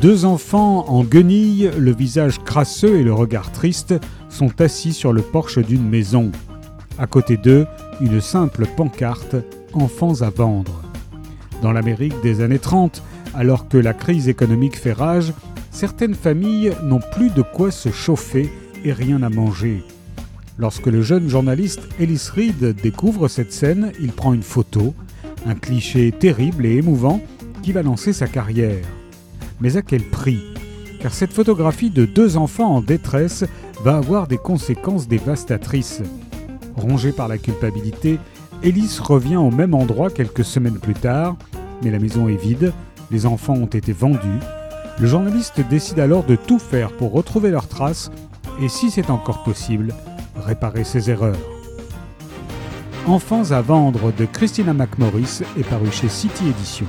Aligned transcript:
Deux 0.00 0.24
enfants 0.24 0.88
en 0.88 1.02
guenilles, 1.02 1.72
le 1.76 1.92
visage 1.92 2.38
crasseux 2.44 3.00
et 3.00 3.02
le 3.02 3.12
regard 3.12 3.50
triste, 3.50 3.94
sont 4.28 4.60
assis 4.60 4.92
sur 4.92 5.12
le 5.12 5.22
porche 5.22 5.58
d'une 5.58 5.88
maison. 5.88 6.30
À 6.98 7.08
côté 7.08 7.36
d'eux, 7.36 7.66
une 8.00 8.20
simple 8.20 8.66
pancarte 8.76 9.34
Enfants 9.74 10.22
à 10.22 10.30
vendre. 10.30 10.82
Dans 11.62 11.72
l'Amérique 11.72 12.14
des 12.22 12.40
années 12.40 12.60
30, 12.60 13.02
alors 13.34 13.68
que 13.68 13.76
la 13.76 13.92
crise 13.92 14.28
économique 14.28 14.78
fait 14.78 14.92
rage, 14.92 15.32
certaines 15.70 16.14
familles 16.14 16.72
n'ont 16.84 17.00
plus 17.12 17.30
de 17.30 17.42
quoi 17.42 17.70
se 17.70 17.90
chauffer 17.90 18.50
et 18.84 18.92
rien 18.92 19.22
à 19.22 19.28
manger. 19.28 19.82
Lorsque 20.58 20.86
le 20.86 21.02
jeune 21.02 21.28
journaliste 21.28 21.88
Ellis 22.00 22.28
Reed 22.34 22.76
découvre 22.82 23.26
cette 23.26 23.52
scène, 23.52 23.92
il 24.00 24.12
prend 24.12 24.32
une 24.32 24.42
photo, 24.42 24.94
un 25.44 25.54
cliché 25.54 26.12
terrible 26.12 26.66
et 26.66 26.76
émouvant 26.76 27.20
qui 27.62 27.72
va 27.72 27.82
lancer 27.82 28.12
sa 28.12 28.28
carrière. 28.28 28.86
Mais 29.60 29.76
à 29.76 29.82
quel 29.82 30.02
prix? 30.02 30.40
Car 31.00 31.12
cette 31.12 31.32
photographie 31.32 31.90
de 31.90 32.04
deux 32.04 32.36
enfants 32.36 32.76
en 32.76 32.80
détresse 32.80 33.44
va 33.82 33.96
avoir 33.96 34.26
des 34.26 34.38
conséquences 34.38 35.08
dévastatrices. 35.08 36.02
Rongé 36.76 37.12
par 37.12 37.28
la 37.28 37.38
culpabilité, 37.38 38.18
Ellis 38.62 38.98
revient 39.00 39.36
au 39.36 39.50
même 39.50 39.74
endroit 39.74 40.10
quelques 40.10 40.44
semaines 40.44 40.78
plus 40.78 40.94
tard, 40.94 41.36
mais 41.82 41.90
la 41.90 41.98
maison 41.98 42.28
est 42.28 42.36
vide, 42.36 42.72
les 43.10 43.26
enfants 43.26 43.54
ont 43.54 43.66
été 43.66 43.92
vendus. 43.92 44.40
Le 44.98 45.06
journaliste 45.06 45.60
décide 45.68 46.00
alors 46.00 46.24
de 46.24 46.34
tout 46.34 46.58
faire 46.58 46.90
pour 46.90 47.12
retrouver 47.12 47.50
leurs 47.50 47.68
traces 47.68 48.10
et, 48.60 48.68
si 48.68 48.90
c'est 48.90 49.10
encore 49.10 49.44
possible, 49.44 49.94
réparer 50.44 50.84
ses 50.84 51.10
erreurs. 51.10 51.38
Enfants 53.06 53.52
à 53.52 53.62
vendre 53.62 54.12
de 54.12 54.24
Christina 54.24 54.74
McMorris 54.74 55.40
est 55.58 55.68
paru 55.68 55.90
chez 55.90 56.08
City 56.08 56.48
Edition. 56.48 56.86